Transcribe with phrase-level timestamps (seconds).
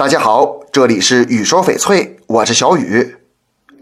[0.00, 3.18] 大家好，这里是雨说翡翠，我是小雨。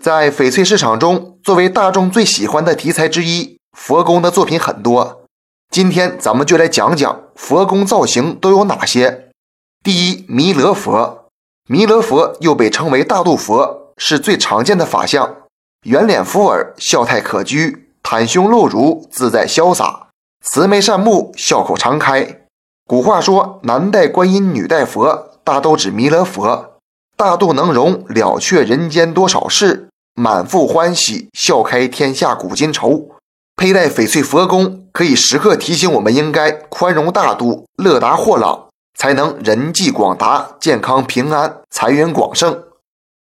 [0.02, 5.22] 在翡翠市场中，作为大众最喜欢的题材之一，佛宫的作品很多。
[5.70, 9.28] 今天咱们就来讲讲佛宫造型都有哪些。
[9.84, 11.28] 第一，弥勒佛。
[11.68, 15.37] 弥勒佛又被称为大肚佛，是最常见的法相，
[15.85, 20.09] 圆脸福耳，笑态可掬，袒胸露乳，自在潇洒，
[20.45, 22.41] 慈眉善目，笑口常开。
[22.88, 25.27] 古话说，男戴观音，女戴佛。
[25.48, 26.74] 大都指弥勒佛，
[27.16, 33.09] 大肚能容，了却人间多少事，满腹欢喜，笑开天下古今愁。
[33.57, 42.65] 佩戴翡翠佛宫，可以时刻提醒我们应该宽容大度，乐达豁朗，才能人际广达，健康平安，财源广盛。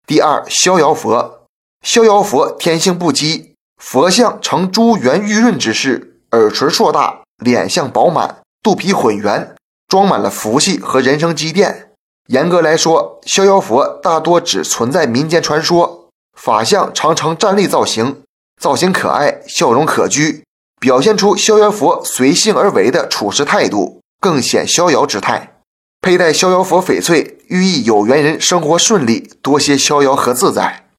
[0.05, 1.45] 第二，逍遥佛，
[1.81, 9.55] 逍遥佛天性不羁，佛像呈珠圆玉润之势，耳垂硕大，脸相饱满，肚皮浑圆，
[9.87, 11.85] 装满了福气和人生积淀。
[12.27, 18.23] 严格来说，逍遥佛大多只存在民间传说，法相常呈站立造型，
[18.61, 20.43] 造型可爱，笑容可掬，
[20.79, 25.53] 表现出逍遥佛随性而为的处事态度，更显逍遥之态。
[26.01, 30.89] 佩戴逍遥佛翡翠，寓意有缘人生活顺利，多些逍遥和自在。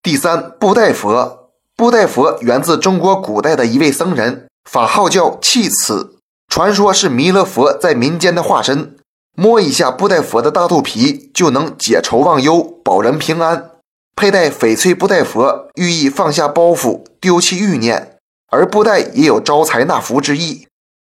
[0.00, 6.18] 第三，布袋佛，布袋佛源自中国古代的一位僧人，法号叫弃此，
[6.48, 8.96] 传说是弥勒佛在民间的化身。
[9.40, 13.70] 摸一下布袋佛的大肚皮，就能解愁忘忧，保人平安。
[14.16, 18.16] 佩戴翡翠布袋佛，寓意放下包袱，丢弃欲念。
[18.50, 20.66] 而布袋也有招财纳福之意。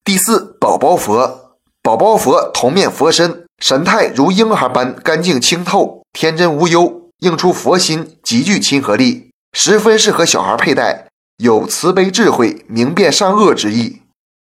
[0.03, 14.01] 第四，宝宝佛，宝宝佛头面佛身，神态如婴孩般干净清透，天真无忧，映出佛心，极具亲和力，十分适合小孩佩戴，有慈悲智慧、明辨善恶之意。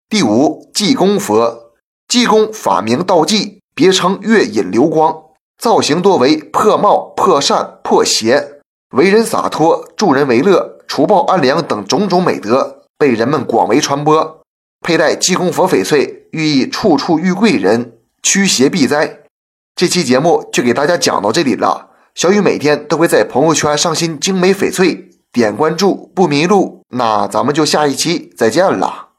[0.08, 1.70] 第五，济公佛，
[2.08, 3.59] 济公法名道济。
[3.74, 5.14] 别称月隐流光，
[5.58, 8.60] 造型多为破帽、破扇、破鞋，
[8.92, 14.40] 为人洒脱，助人为乐，除暴安良等种种美德，被人们广为传播。
[14.80, 19.20] 佩戴济公佛翡翠，寓意处处遇贵人，驱邪避灾。
[19.76, 21.90] 这期节目就给大家讲到这里了。
[22.14, 26.82] 小雨每天都会在朋友圈上新精美翡翠，点关注不迷路。
[26.88, 29.09] 那咱们就下一期再见了。